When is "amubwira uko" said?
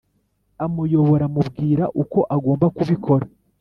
1.29-2.19